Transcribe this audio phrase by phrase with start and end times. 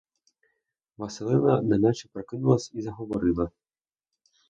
[0.97, 3.51] Василина неначе прокинулась і заговорила.